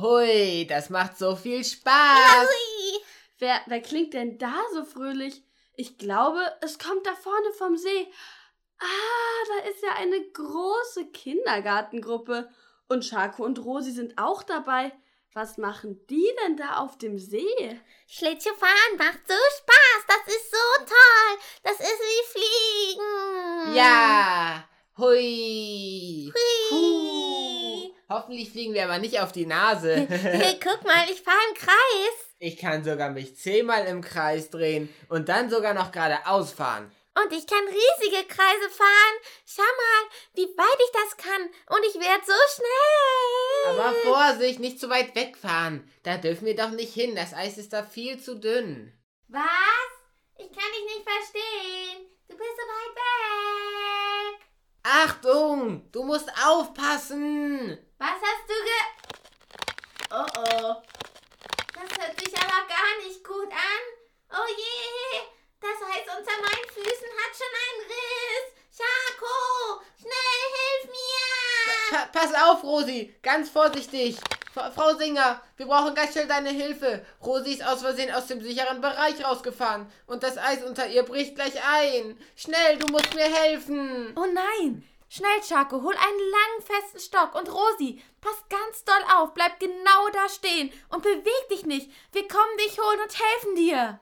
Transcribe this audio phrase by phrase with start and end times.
[0.00, 2.48] Hui, das macht so viel Spaß.
[2.48, 3.02] Hui.
[3.38, 5.42] Wer, wer klingt denn da so fröhlich?
[5.74, 8.08] Ich glaube, es kommt da vorne vom See.
[8.78, 12.48] Ah, da ist ja eine große Kindergartengruppe.
[12.88, 14.92] Und Schako und Rosi sind auch dabei.
[15.32, 17.80] Was machen die denn da auf dem See?
[18.08, 20.04] Schlittschuhfahren macht so Spaß.
[20.08, 21.38] Das ist so toll.
[21.62, 23.74] Das ist wie Fliegen.
[23.76, 24.64] Ja.
[24.98, 26.32] Hui.
[26.34, 26.40] Hui.
[26.68, 27.69] Puh.
[28.10, 29.94] Hoffentlich fliegen wir aber nicht auf die Nase.
[30.10, 32.34] Hey, guck mal, ich fahre im Kreis.
[32.40, 36.90] Ich kann sogar mich zehnmal im Kreis drehen und dann sogar noch geradeaus fahren.
[37.14, 39.16] Und ich kann riesige Kreise fahren.
[39.46, 41.42] Schau mal, wie weit ich das kann.
[41.42, 43.78] Und ich werde so schnell.
[43.78, 45.88] Aber Vorsicht, nicht zu weit wegfahren.
[46.02, 47.14] Da dürfen wir doch nicht hin.
[47.14, 48.92] Das Eis ist da viel zu dünn.
[49.28, 49.42] Was?
[50.38, 52.06] Ich kann dich nicht verstehen.
[52.28, 54.09] Du bist so weit weg.
[54.82, 57.78] Achtung, du musst aufpassen.
[57.98, 58.80] Was hast du ge...
[60.10, 60.74] Oh oh.
[61.74, 63.82] Das hört sich aber gar nicht gut an.
[64.32, 65.20] Oh je.
[65.60, 68.46] Das heißt, unter meinen Füßen hat schon einen Riss.
[68.76, 71.98] Schako, schnell, hilf mir.
[71.98, 73.14] Pa pass auf, Rosi.
[73.22, 74.16] Ganz vorsichtig.
[74.52, 77.04] Frau Singer, wir brauchen ganz schnell deine Hilfe.
[77.24, 79.86] Rosi ist aus Versehen aus dem sicheren Bereich rausgefahren.
[80.06, 82.18] Und das Eis unter ihr bricht gleich ein.
[82.34, 84.12] Schnell, du musst mir helfen.
[84.16, 84.84] Oh nein!
[85.08, 87.34] Schnell, Schako, hol einen langen, festen Stock.
[87.34, 91.90] Und Rosi, pass ganz doll auf, bleib genau da stehen und beweg dich nicht.
[92.12, 94.00] Wir kommen dich holen und helfen dir.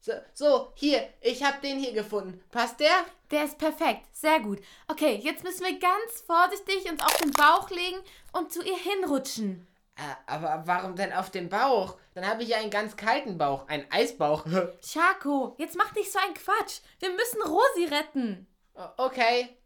[0.00, 2.42] So, so, hier, ich hab den hier gefunden.
[2.50, 3.04] Passt der?
[3.30, 4.60] Der ist perfekt, sehr gut.
[4.88, 7.98] Okay, jetzt müssen wir ganz vorsichtig uns auf den Bauch legen
[8.32, 9.66] und zu ihr hinrutschen.
[10.00, 11.96] Äh, aber warum denn auf dem Bauch?
[12.14, 14.46] Dann habe ich ja einen ganz kalten Bauch, einen Eisbauch.
[14.84, 16.80] Schako, jetzt mach nicht so einen Quatsch.
[16.98, 18.46] Wir müssen Rosi retten.
[18.96, 19.56] Okay,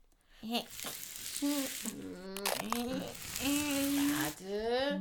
[4.25, 5.01] warte.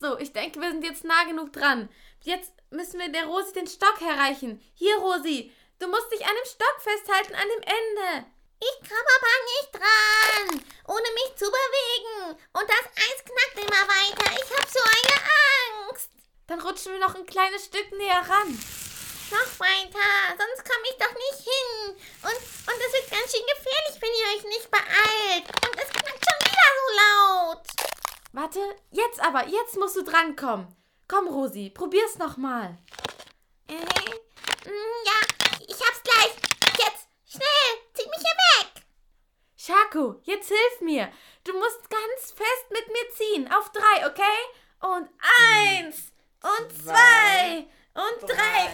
[0.00, 1.88] So, ich denke, wir sind jetzt nah genug dran.
[2.22, 4.60] Jetzt müssen wir der Rosi den Stock erreichen.
[4.74, 8.26] Hier, Rosi, du musst dich an dem Stock festhalten, an dem Ende.
[8.64, 12.40] Ich komme aber nicht dran, ohne mich zu bewegen.
[12.54, 14.32] Und das Eis knackt immer weiter.
[14.40, 16.08] Ich habe so eine Angst.
[16.46, 18.48] Dann rutschen wir noch ein kleines Stück näher ran.
[19.30, 20.08] Noch weiter,
[20.38, 21.96] sonst komme ich doch nicht hin.
[22.22, 25.46] Und, und es wird ganz schön gefährlich, wenn ihr euch nicht beeilt.
[25.66, 27.66] Und es knackt schon wieder so laut.
[28.32, 30.74] Warte, jetzt aber, jetzt musst du drankommen.
[31.06, 32.78] Komm, Rosi, probier's nochmal.
[33.68, 35.20] Äh, mm, ja,
[35.66, 36.53] ich hab's gleich.
[37.34, 38.82] Schnell, zieht mich hier weg.
[39.56, 41.10] Schako, jetzt hilf mir.
[41.44, 43.52] Du musst ganz fest mit mir ziehen.
[43.52, 44.22] Auf drei, okay?
[44.80, 45.08] Und
[45.40, 46.12] eins
[46.42, 48.70] und zwei und drei.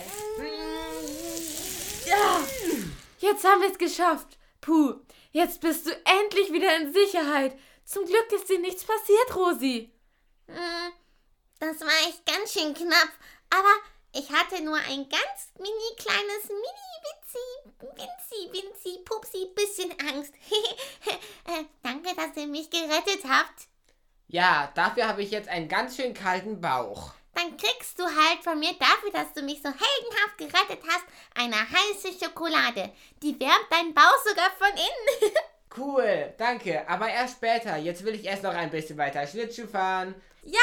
[2.06, 2.40] Ja,
[3.18, 4.38] jetzt haben wir es geschafft.
[4.60, 4.94] Puh,
[5.32, 5.90] jetzt bist du
[6.20, 7.56] endlich wieder in Sicherheit.
[7.84, 9.92] Zum Glück ist dir nichts passiert, Rosi.
[10.48, 10.90] Mm,
[11.60, 13.10] Das war echt ganz schön knapp.
[13.50, 13.72] Aber
[14.12, 20.32] ich hatte nur ein ganz mini kleines, mini winzi, winzi, winzi, pupsi, bisschen Angst.
[21.82, 23.68] danke, dass ihr mich gerettet habt.
[24.28, 27.12] Ja, dafür habe ich jetzt einen ganz schön kalten Bauch.
[27.34, 31.04] Dann kriegst du halt von mir dafür, dass du mich so heldenhaft gerettet hast,
[31.34, 32.92] eine heiße Schokolade.
[33.22, 35.34] Die wärmt deinen Bauch sogar von innen.
[35.76, 36.88] Cool, danke.
[36.88, 37.76] Aber erst später.
[37.76, 40.20] Jetzt will ich erst noch ein bisschen weiter Schlittschuh fahren.
[40.42, 40.58] ja,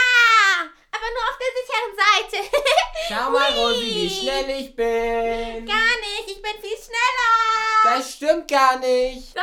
[0.97, 2.37] aber nur auf der sicheren Seite.
[3.07, 3.61] Schau mal, Hui.
[3.61, 5.65] Rosi, wie schnell ich bin.
[5.65, 7.35] Gar nicht, ich bin viel schneller.
[7.83, 9.35] Das stimmt gar nicht.
[9.35, 9.41] Da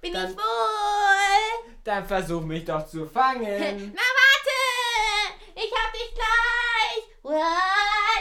[0.00, 1.74] bin Dann- ich wohl.
[1.84, 3.92] Dann versuch mich doch zu fangen.
[3.96, 4.58] Na warte,
[5.54, 7.04] ich hab dich gleich.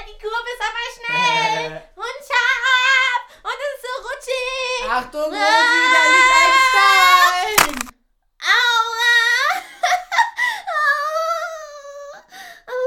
[0.08, 4.90] Die Kurve ist aber schnell und scharf und es ist so rutschig.
[4.90, 7.90] Achtung, Rosi, da liegt ein Stein.
[8.42, 9.62] Aua.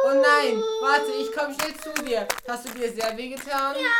[0.04, 2.26] Oh nein, warte, ich komm schnell zu dir.
[2.48, 3.74] Hast du dir sehr weh getan?
[3.76, 3.90] Ja,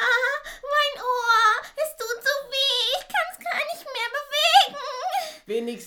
[0.62, 4.76] mein Ohr, es tut so weh, ich kann es gar nicht mehr bewegen.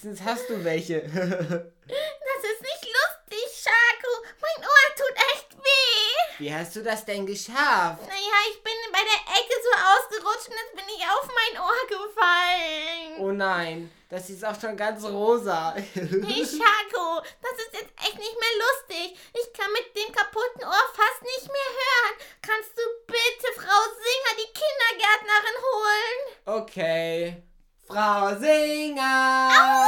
[0.05, 1.01] Wenigstens hast du welche.
[1.87, 4.13] Das ist nicht lustig, Shaku.
[4.41, 6.43] Mein Ohr tut echt weh.
[6.43, 8.01] Wie hast du das denn geschafft?
[8.01, 11.87] Naja, ich bin bei der Ecke so ausgerutscht und jetzt bin ich auf mein Ohr
[11.87, 13.15] gefallen.
[13.19, 15.73] Oh nein, das ist auch schon ganz rosa.
[15.75, 19.17] Hey Schako, das ist jetzt echt nicht mehr lustig.
[19.33, 22.15] Ich kann mit dem kaputten Ohr fast nicht mehr hören.
[22.41, 26.63] Kannst du bitte Frau Singer, die Kindergärtnerin, holen?
[26.63, 27.43] Okay.
[27.87, 29.49] Frau Singer!
[29.51, 29.85] Au,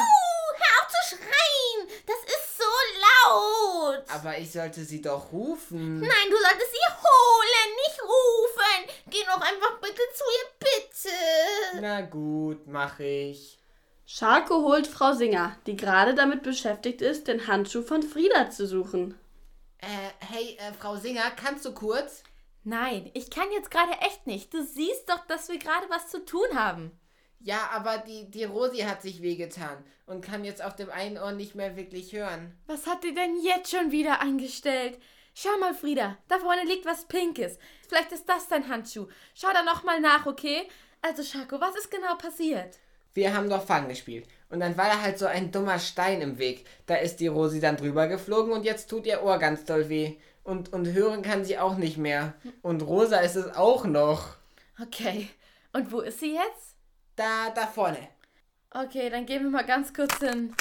[0.53, 1.89] hör auf zu schreien.
[2.05, 2.71] Das ist so
[3.01, 4.03] laut.
[4.09, 5.99] Aber ich sollte sie doch rufen.
[5.99, 9.01] Nein, du solltest sie holen, nicht rufen.
[9.09, 11.81] Geh doch einfach bitte zu ihr, bitte.
[11.81, 13.57] Na gut, mach ich.
[14.05, 19.19] Scharko holt Frau Singer, die gerade damit beschäftigt ist, den Handschuh von Frieda zu suchen.
[19.79, 19.87] Äh,
[20.19, 22.23] hey, äh, Frau Singer, kannst du kurz?
[22.63, 24.53] Nein, ich kann jetzt gerade echt nicht.
[24.53, 26.91] Du siehst doch, dass wir gerade was zu tun haben.
[27.39, 31.31] Ja, aber die, die Rosi hat sich wehgetan und kann jetzt auf dem einen Ohr
[31.31, 32.57] nicht mehr wirklich hören.
[32.65, 34.99] Was hat die denn jetzt schon wieder angestellt?
[35.33, 37.59] Schau mal, Frieda, da vorne liegt was Pinkes.
[37.87, 39.07] Vielleicht ist das dein Handschuh.
[39.35, 40.67] Schau da nochmal nach, okay?
[41.01, 42.79] Also, Schako, was ist genau passiert?
[43.13, 44.27] Wir haben doch Fang gespielt.
[44.49, 46.65] Und dann war da halt so ein dummer Stein im Weg.
[46.85, 50.15] Da ist die Rosi dann drüber geflogen und jetzt tut ihr Ohr ganz doll weh.
[50.43, 52.33] Und, und hören kann sie auch nicht mehr.
[52.61, 54.37] Und Rosa ist es auch noch.
[54.81, 55.29] Okay.
[55.73, 56.76] Und wo ist sie jetzt?
[57.17, 58.09] Da, da vorne.
[58.69, 60.55] Okay, dann gehen wir mal ganz kurz hin.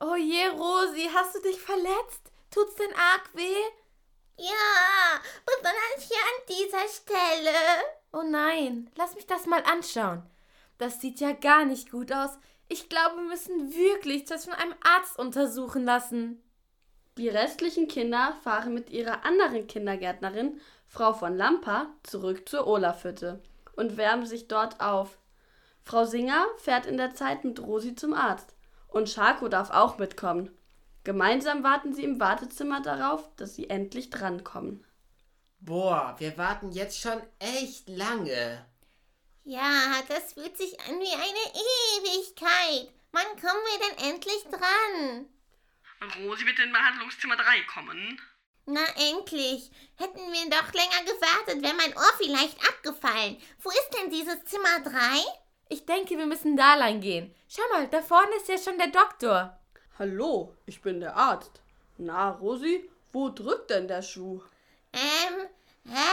[0.00, 2.30] Oh je, Rosi, hast du dich verletzt?
[2.52, 3.64] Tut's denn arg weh?
[4.36, 7.58] Ja, besonders hier an dieser Stelle.
[8.12, 10.22] Oh nein, lass mich das mal anschauen.
[10.78, 12.38] Das sieht ja gar nicht gut aus.
[12.68, 16.40] Ich glaube, wir müssen wirklich das von einem Arzt untersuchen lassen.
[17.16, 23.42] Die restlichen Kinder fahren mit ihrer anderen Kindergärtnerin, Frau von Lampa, zurück zur Olafhütte
[23.78, 25.18] und wärmen sich dort auf.
[25.84, 28.54] Frau Singer fährt in der Zeit mit Rosi zum Arzt
[28.88, 30.50] und Schako darf auch mitkommen.
[31.04, 34.84] Gemeinsam warten sie im Wartezimmer darauf, dass sie endlich drankommen.
[35.60, 38.66] Boah, wir warten jetzt schon echt lange.
[39.44, 41.46] Ja, das fühlt sich an wie eine
[41.96, 42.92] Ewigkeit.
[43.12, 45.26] Wann kommen wir denn endlich dran?
[46.24, 48.20] Rosi wird in Behandlungszimmer 3 kommen.
[48.70, 49.70] Na endlich.
[49.96, 53.40] Hätten wir doch länger gewartet, wäre mein Ohr vielleicht abgefallen.
[53.62, 54.92] Wo ist denn dieses Zimmer 3?
[55.70, 57.34] Ich denke, wir müssen da lang gehen.
[57.48, 59.58] Schau mal, da vorne ist ja schon der Doktor.
[59.98, 61.62] Hallo, ich bin der Arzt.
[61.96, 64.42] Na, Rosi, wo drückt denn der Schuh?
[64.92, 65.48] Ähm,
[65.86, 66.10] hä?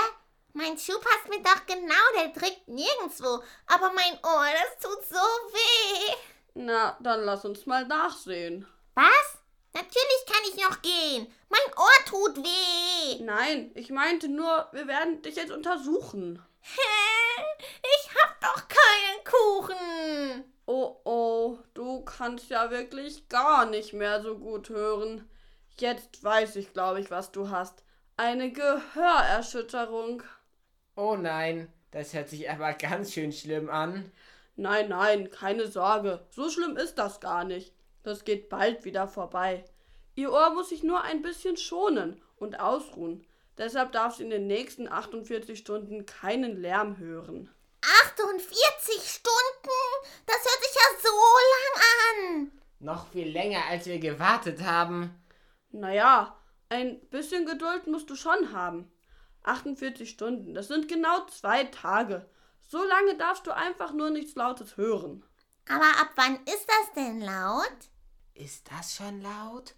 [0.53, 3.43] Mein Schuh passt mir doch genau, der drückt nirgendwo.
[3.67, 6.15] Aber mein Ohr, das tut so weh.
[6.53, 8.65] Na, dann lass uns mal nachsehen.
[8.93, 9.39] Was?
[9.75, 11.27] Natürlich kann ich noch gehen.
[11.49, 13.21] Mein Ohr tut weh.
[13.21, 16.41] Nein, ich meinte nur, wir werden dich jetzt untersuchen.
[16.61, 17.43] Hä?
[17.81, 20.53] Ich hab doch keinen Kuchen.
[20.65, 25.29] Oh oh, du kannst ja wirklich gar nicht mehr so gut hören.
[25.77, 27.83] Jetzt weiß ich, glaube ich, was du hast.
[28.15, 30.23] Eine Gehörerschütterung.
[30.95, 34.09] Oh nein, das hört sich aber ganz schön schlimm an.
[34.55, 36.25] Nein, nein, keine Sorge.
[36.29, 37.74] So schlimm ist das gar nicht.
[38.05, 39.65] Das geht bald wieder vorbei.
[40.13, 43.25] Ihr Ohr muss sich nur ein bisschen schonen und ausruhen.
[43.57, 47.49] Deshalb darf sie in den nächsten 48 Stunden keinen Lärm hören.
[47.81, 49.79] 48 Stunden?
[50.27, 51.09] Das hört sich ja so
[51.53, 52.51] lang an.
[52.79, 55.09] Noch viel länger, als wir gewartet haben.
[55.71, 56.37] Naja,
[56.69, 58.91] ein bisschen Geduld musst du schon haben.
[59.41, 62.29] 48 Stunden, das sind genau zwei Tage.
[62.61, 65.25] So lange darfst du einfach nur nichts Lautes hören.
[65.67, 67.89] Aber ab wann ist das denn laut?
[68.35, 69.75] Ist das schon laut?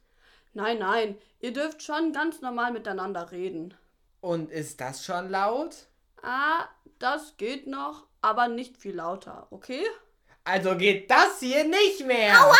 [0.53, 3.75] Nein, nein, ihr dürft schon ganz normal miteinander reden.
[4.19, 5.75] Und ist das schon laut?
[6.23, 6.67] Ah,
[6.97, 9.85] das geht noch, aber nicht viel lauter, okay?
[10.43, 12.33] Also geht das hier nicht mehr.
[12.41, 12.55] Aua!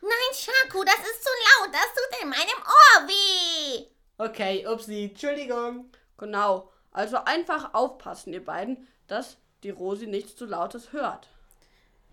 [0.00, 1.74] Nein, Shaku, das ist zu laut.
[1.74, 3.86] Das tut in meinem Ohr weh.
[4.16, 5.90] Okay, upsie, Entschuldigung.
[6.18, 11.29] Genau, also einfach aufpassen, ihr beiden, dass die Rosi nichts zu lautes hört.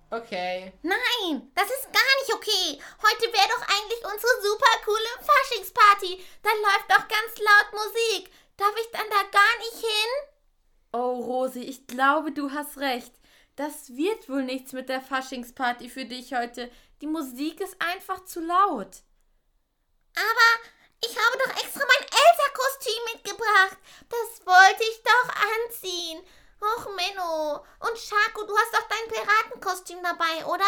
[0.10, 0.72] Okay.
[0.84, 2.82] Nein, das ist gar nicht okay.
[3.04, 6.26] Heute wäre doch eigentlich unsere super coole Faschingsparty.
[6.44, 8.32] Da läuft doch ganz laut Musik.
[8.56, 10.30] Darf ich dann da gar nicht hin?
[10.94, 13.14] Oh, Rosi, ich glaube, du hast recht.
[13.58, 16.72] Das wird wohl nichts mit der Faschingsparty für dich heute.
[17.02, 19.02] Die Musik ist einfach zu laut.
[20.16, 20.70] Aber
[21.04, 23.78] ich habe doch extra mein Elsa-Kostüm mitgebracht.
[24.10, 25.30] Das wollte ich doch
[25.66, 26.24] anziehen.
[26.60, 27.66] Och, Menno.
[27.80, 30.64] Und Schako, du hast doch dein Piratenkostüm dabei, oder?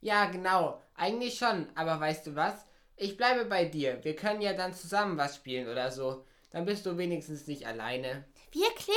[0.00, 0.82] Ja, genau.
[0.94, 1.68] Eigentlich schon.
[1.74, 2.66] Aber weißt du was?
[2.96, 4.02] Ich bleibe bei dir.
[4.04, 6.24] Wir können ja dann zusammen was spielen oder so.
[6.50, 8.24] Dann bist du wenigstens nicht alleine.
[8.52, 8.96] Wirklich?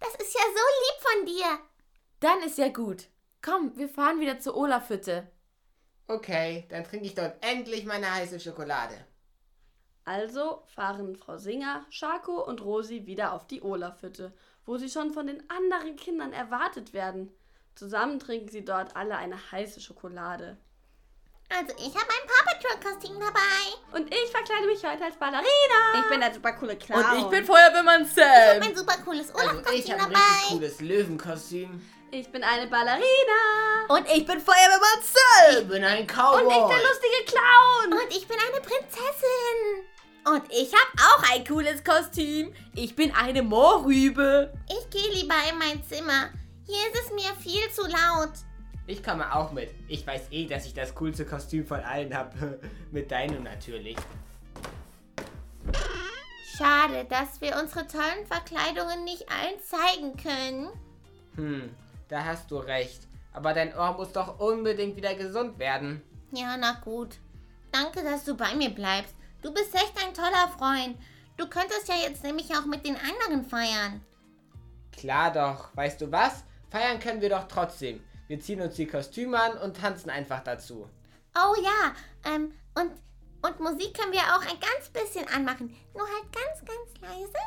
[0.00, 1.58] Das ist ja so lieb von dir.
[2.20, 3.04] Dann ist ja gut.
[3.42, 5.30] Komm, wir fahren wieder zur Olafhütte.
[6.08, 9.06] Okay, dann trinke ich dort endlich meine heiße Schokolade.
[10.04, 14.32] Also fahren Frau Singer, Schako und Rosi wieder auf die Olafhütte,
[14.66, 17.32] wo sie schon von den anderen Kindern erwartet werden.
[17.74, 20.56] Zusammen trinken sie dort alle eine heiße Schokolade.
[21.48, 23.96] Also ich habe mein Paw Patrol-Kostüm dabei.
[23.98, 25.44] Und ich verkleide mich heute als Ballerina.
[26.00, 27.04] Ich bin der super coole Clown.
[27.04, 28.58] Und ich bin Feuerwehrmann Ich habe Sam.
[28.60, 30.18] mein super cooles Also ich Olaf-Kostüm habe ein dabei.
[30.32, 31.82] richtig cooles Löwenkostüm.
[32.10, 33.86] Ich bin eine Ballerina.
[33.88, 35.62] Und ich bin Feuerwehrmann Sam.
[35.62, 36.42] Ich bin ein Und Cowboy.
[36.42, 37.92] ich der lustige Clown.
[38.02, 39.86] Und ich bin eine Prinzessin.
[40.26, 42.52] Und ich habe auch ein cooles Kostüm.
[42.74, 44.52] Ich bin eine Moorrübe.
[44.68, 46.30] Ich gehe lieber in mein Zimmer.
[46.66, 48.32] Hier ist es mir viel zu laut.
[48.88, 49.70] Ich komme auch mit.
[49.86, 52.58] Ich weiß eh, dass ich das coolste Kostüm von allen habe.
[52.90, 53.96] mit deinem natürlich.
[56.56, 60.68] Schade, dass wir unsere tollen Verkleidungen nicht allen zeigen können.
[61.36, 61.70] Hm,
[62.08, 63.06] da hast du recht.
[63.32, 66.02] Aber dein Ohr muss doch unbedingt wieder gesund werden.
[66.32, 67.18] Ja, na gut.
[67.70, 69.14] Danke, dass du bei mir bleibst.
[69.42, 70.98] Du bist echt ein toller Freund.
[71.36, 74.04] Du könntest ja jetzt nämlich auch mit den anderen feiern.
[74.92, 75.76] Klar doch.
[75.76, 76.44] Weißt du was?
[76.70, 78.02] Feiern können wir doch trotzdem.
[78.28, 80.88] Wir ziehen uns die Kostüme an und tanzen einfach dazu.
[81.36, 82.90] Oh ja, ähm, und,
[83.42, 85.76] und Musik können wir auch ein ganz bisschen anmachen.
[85.94, 87.38] Nur halt ganz, ganz leise.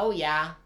[0.00, 0.56] Oh ja.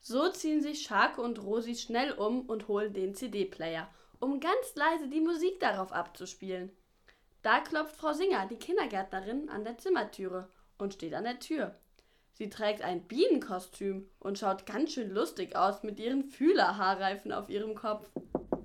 [0.00, 5.08] So ziehen sich Schake und Rosi schnell um und holen den CD-Player, um ganz leise
[5.08, 6.70] die Musik darauf abzuspielen.
[7.42, 11.74] Da klopft Frau Singer, die Kindergärtnerin, an der Zimmertüre und steht an der Tür.
[12.32, 17.74] Sie trägt ein Bienenkostüm und schaut ganz schön lustig aus mit ihren Fühlerhaarreifen auf ihrem
[17.74, 18.08] Kopf.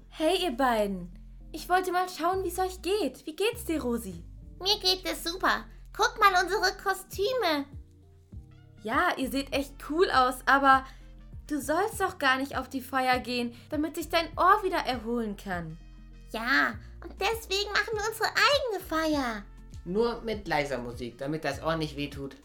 [0.09, 1.11] Hey, ihr beiden.
[1.51, 3.25] Ich wollte mal schauen, wie es euch geht.
[3.25, 4.23] Wie geht's dir, Rosi?
[4.61, 5.65] Mir geht es super.
[5.95, 7.65] Guck mal unsere Kostüme.
[8.83, 10.85] Ja, ihr seht echt cool aus, aber
[11.47, 15.37] du sollst doch gar nicht auf die Feier gehen, damit sich dein Ohr wieder erholen
[15.37, 15.77] kann.
[16.35, 19.43] Ja, und deswegen machen wir unsere eigene Feier.
[19.85, 22.35] Nur mit leiser Musik, damit das Ohr nicht wehtut.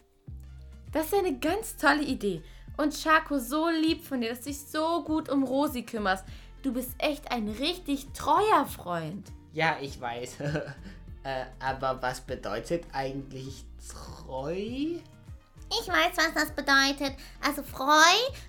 [0.93, 2.41] Das ist eine ganz tolle Idee.
[2.77, 6.25] Und Schako, so lieb von dir, dass du dich so gut um Rosi kümmerst.
[6.63, 9.27] Du bist echt ein richtig treuer Freund.
[9.53, 10.37] Ja, ich weiß.
[11.25, 14.53] äh, aber was bedeutet eigentlich treu?
[14.53, 17.17] Ich weiß, was das bedeutet.
[17.45, 17.91] Also freu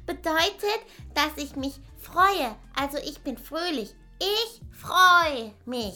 [0.06, 0.82] bedeutet,
[1.16, 2.56] dass ich mich freue.
[2.76, 3.96] Also ich bin fröhlich.
[4.22, 5.96] Ich freue mich.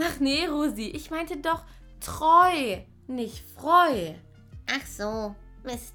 [0.00, 1.62] Ach nee, Rosi, ich meinte doch
[2.00, 4.14] treu, nicht freu.
[4.66, 5.94] Ach so, Mist.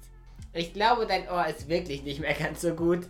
[0.52, 3.08] Ich glaube, dein Ohr ist wirklich nicht mehr ganz so gut.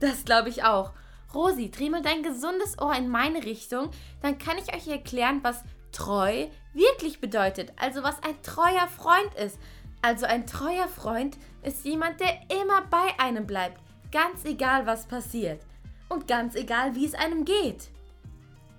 [0.00, 0.92] Das glaube ich auch.
[1.34, 3.90] Rosi, dreh mal dein gesundes Ohr in meine Richtung,
[4.22, 5.62] dann kann ich euch erklären, was
[5.92, 7.74] treu wirklich bedeutet.
[7.76, 9.58] Also was ein treuer Freund ist.
[10.00, 13.78] Also ein treuer Freund ist jemand, der immer bei einem bleibt.
[14.10, 15.60] Ganz egal, was passiert.
[16.08, 17.88] Und ganz egal, wie es einem geht.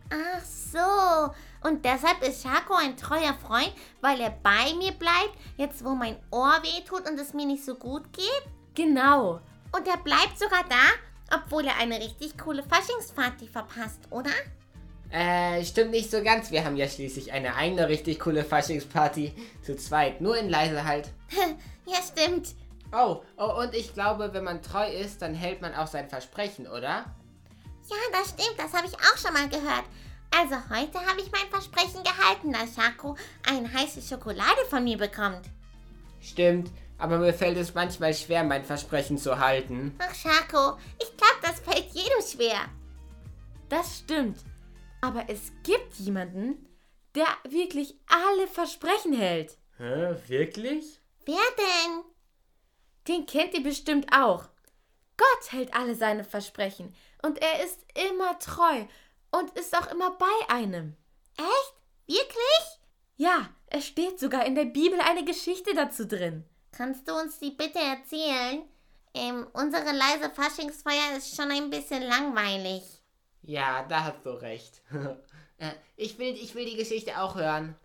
[0.10, 1.68] Ach so.
[1.68, 6.18] Und deshalb ist Schako ein treuer Freund, weil er bei mir bleibt, jetzt wo mein
[6.32, 8.44] Ohr wehtut und es mir nicht so gut geht?
[8.76, 9.40] Genau.
[9.72, 14.32] Und er bleibt sogar da, obwohl er eine richtig coole Faschingsparty verpasst, oder?
[15.10, 16.52] Äh, stimmt nicht so ganz.
[16.52, 19.34] Wir haben ja schließlich eine eigene richtig coole Faschingsparty.
[19.64, 21.10] Zu zweit, nur in leise halt.
[21.86, 22.50] ja, stimmt.
[22.92, 26.68] Oh, oh, und ich glaube, wenn man treu ist, dann hält man auch sein Versprechen,
[26.68, 27.06] oder?
[27.88, 28.58] Ja, das stimmt.
[28.58, 29.86] Das habe ich auch schon mal gehört.
[30.32, 33.16] Also heute habe ich mein Versprechen gehalten, dass Schako
[33.48, 35.50] eine heiße Schokolade von mir bekommt.
[36.20, 39.96] Stimmt, aber mir fällt es manchmal schwer, mein Versprechen zu halten.
[40.00, 42.66] Ach, Schako, ich glaube, das fällt jedem schwer.
[43.70, 44.40] Das stimmt.
[45.02, 46.68] Aber es gibt jemanden,
[47.14, 49.58] der wirklich alle Versprechen hält.
[49.78, 51.00] Hä, wirklich?
[51.26, 52.04] Wer denn?
[53.08, 54.50] Den kennt ihr bestimmt auch.
[55.18, 58.86] Gott hält alle seine Versprechen und er ist immer treu
[59.32, 60.96] und ist auch immer bei einem.
[61.38, 61.74] Echt?
[62.08, 62.80] Wirklich?
[63.18, 66.44] Ja, es steht sogar in der Bibel eine Geschichte dazu drin.
[66.72, 68.64] Kannst du uns die bitte erzählen?
[69.14, 72.84] Ähm, unsere leise Faschingsfeier ist schon ein bisschen langweilig.
[73.42, 74.82] Ja, da hast du recht.
[75.58, 77.78] Äh, ich, will, ich will die Geschichte auch hören.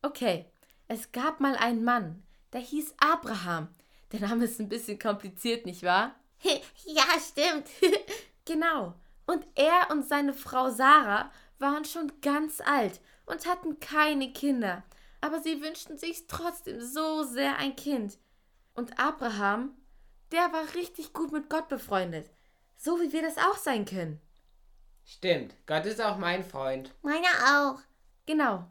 [0.00, 0.46] Okay,
[0.88, 2.22] es gab mal einen Mann,
[2.54, 3.68] der hieß Abraham.
[4.12, 6.14] Der Name ist ein bisschen kompliziert, nicht wahr?
[6.42, 7.68] ja, stimmt.
[8.44, 8.94] genau.
[9.26, 14.82] Und er und seine Frau Sarah waren schon ganz alt und hatten keine Kinder.
[15.20, 18.18] Aber sie wünschten sich trotzdem so sehr ein Kind.
[18.74, 19.76] Und Abraham,
[20.32, 22.30] der war richtig gut mit Gott befreundet.
[22.76, 24.20] So wie wir das auch sein können.
[25.04, 26.94] Stimmt, Gott ist auch mein Freund.
[27.02, 27.80] Meiner auch.
[28.26, 28.66] Genau.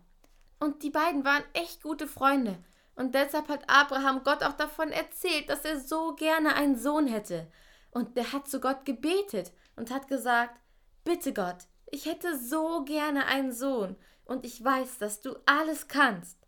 [0.59, 2.57] Und die beiden waren echt gute Freunde.
[2.99, 7.49] Und deshalb hat Abraham Gott auch davon erzählt, dass er so gerne einen Sohn hätte.
[7.91, 10.59] Und der hat zu Gott gebetet und hat gesagt,
[11.05, 16.45] bitte Gott, ich hätte so gerne einen Sohn und ich weiß, dass du alles kannst.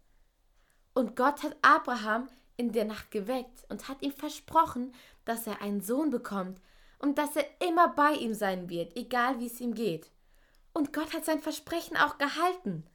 [0.93, 2.27] Und Gott hat Abraham
[2.57, 4.93] in der Nacht geweckt und hat ihm versprochen,
[5.23, 6.59] dass er einen Sohn bekommt
[6.99, 10.11] und dass er immer bei ihm sein wird, egal wie es ihm geht.
[10.73, 12.85] Und Gott hat sein Versprechen auch gehalten.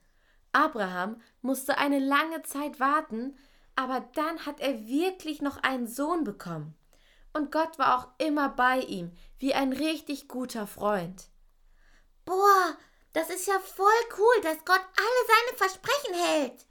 [0.57, 3.37] Abraham musste eine lange Zeit warten,
[3.75, 6.75] aber dann hat er wirklich noch einen Sohn bekommen.
[7.31, 11.27] Und Gott war auch immer bei ihm, wie ein richtig guter Freund.
[12.25, 12.75] Boah,
[13.13, 16.65] das ist ja voll cool, dass Gott alle seine Versprechen hält.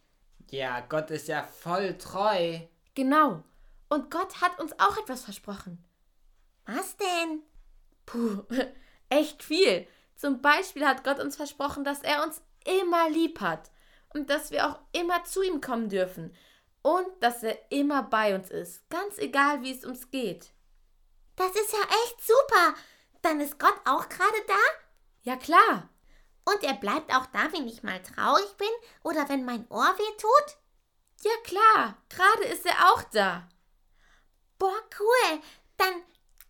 [0.50, 2.59] Ja, Gott ist ja voll treu.
[2.97, 3.45] Genau.
[3.88, 5.85] Und Gott hat uns auch etwas versprochen.
[6.66, 7.43] Was denn?
[8.05, 8.43] Puh,
[9.11, 9.87] echt viel.
[10.16, 13.71] Zum Beispiel hat Gott uns versprochen, dass er uns immer lieb hat
[14.16, 16.35] und dass wir auch immer zu ihm kommen dürfen
[16.80, 20.52] und dass er immer bei uns ist, ganz egal wie es uns geht.
[21.37, 22.75] Das ist ja echt super.
[23.20, 24.54] Dann ist Gott auch gerade da?
[25.23, 25.90] Ja klar.
[26.46, 28.68] Und er bleibt auch da, wenn ich mal traurig bin
[29.02, 30.56] oder wenn mein Ohr weh tut?
[31.23, 33.46] Ja klar, gerade ist er auch da.
[34.58, 35.40] Boah, cool.
[35.76, 36.02] Dann,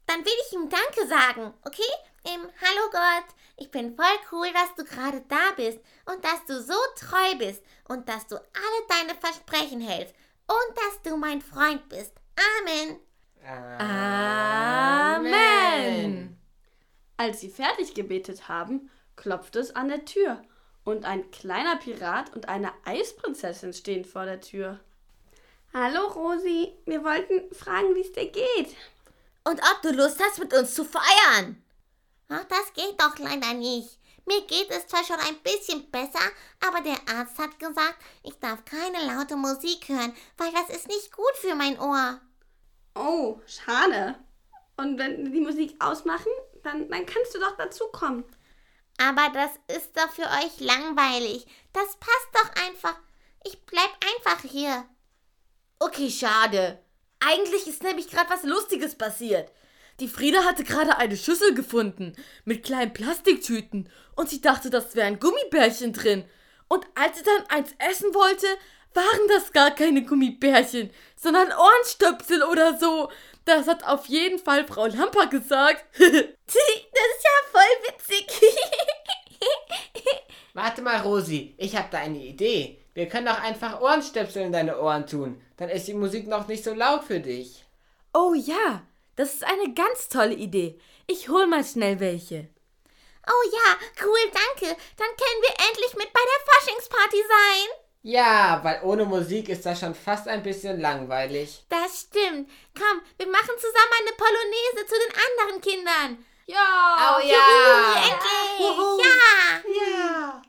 [0.07, 1.83] dann will ich ihm Danke sagen, okay?
[2.25, 6.61] Ähm, hallo Gott, ich bin voll cool, dass du gerade da bist und dass du
[6.63, 10.15] so treu bist und dass du alle deine Versprechen hältst
[10.47, 12.13] und dass du mein Freund bist.
[12.61, 13.01] Amen.
[15.09, 16.37] Amen.
[17.17, 20.43] Als sie fertig gebetet haben, klopft es an der Tür
[20.85, 24.79] und ein kleiner Pirat und eine Eisprinzessin stehen vor der Tür.
[25.73, 28.77] Hallo Rosi, wir wollten fragen, wie es dir geht.
[29.45, 31.63] Und ob du Lust hast, mit uns zu feiern?
[32.29, 33.99] Ach, das geht doch leider nicht.
[34.25, 36.19] Mir geht es zwar schon ein bisschen besser,
[36.67, 41.13] aber der Arzt hat gesagt, ich darf keine laute Musik hören, weil das ist nicht
[41.13, 42.21] gut für mein Ohr.
[42.97, 44.17] Oh, schade.
[44.77, 46.33] Und wenn wir die Musik ausmachen,
[46.65, 48.25] dann, dann kannst du doch dazukommen.
[48.99, 51.47] Aber das ist doch für euch langweilig.
[51.73, 52.99] Das passt doch einfach.
[53.45, 54.85] Ich bleib einfach hier.
[55.79, 56.83] Okay, schade.
[57.21, 59.53] Eigentlich ist nämlich gerade was Lustiges passiert.
[60.01, 65.19] Die Frieda hatte gerade eine Schüssel gefunden mit kleinen Plastiktüten und sie dachte, das wären
[65.19, 66.25] Gummibärchen drin.
[66.69, 68.47] Und als sie dann eins essen wollte,
[68.93, 73.11] waren das gar keine Gummibärchen, sondern Ohrenstöpsel oder so.
[73.45, 75.85] Das hat auf jeden Fall Frau Lamper gesagt.
[75.99, 78.27] das ist ja voll witzig.
[80.55, 82.81] Warte mal, Rosi, ich habe da eine Idee.
[82.95, 85.41] Wir können doch einfach Ohrenstöpsel in deine Ohren tun.
[85.59, 87.65] Dann ist die Musik noch nicht so laut für dich.
[88.15, 88.83] Oh ja,
[89.17, 90.79] das ist eine ganz tolle Idee.
[91.07, 92.49] Ich hol mal schnell welche.
[93.27, 94.77] Oh ja, cool, danke.
[94.97, 97.87] Dann können wir endlich mit bei der Faschingsparty sein.
[98.03, 101.65] Ja, weil ohne Musik ist das schon fast ein bisschen langweilig.
[101.69, 102.49] Das stimmt.
[102.79, 106.25] Komm, wir machen zusammen eine Polonaise zu den anderen Kindern.
[106.47, 107.19] Ja!
[107.19, 107.35] Oh ja!
[108.61, 109.05] Juhu, endlich!
[109.05, 109.99] Ja!
[109.99, 110.43] Ja!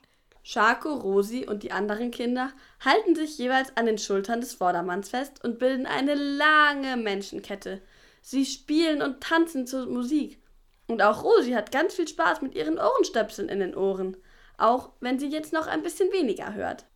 [0.43, 2.53] Schako, Rosi und die anderen Kinder
[2.85, 7.81] halten sich jeweils an den Schultern des Vordermanns fest und bilden eine lange Menschenkette.
[8.29, 10.43] Sie spielen und tanzen zur Musik.
[10.85, 14.17] Und auch Rosi hat ganz viel Spaß mit ihren Ohrenstöpseln in den Ohren,
[14.57, 16.87] auch wenn sie jetzt noch ein bisschen weniger hört.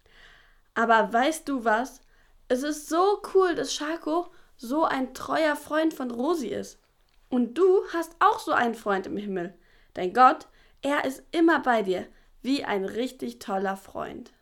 [0.73, 2.01] Aber weißt du was?
[2.49, 6.81] Es ist so cool, dass Schako so ein treuer Freund von Rosi ist.
[7.29, 9.57] Und du hast auch so einen Freund im Himmel.
[9.93, 10.49] Dein Gott,
[10.81, 12.07] er ist immer bei dir,
[12.41, 14.33] wie ein richtig toller Freund.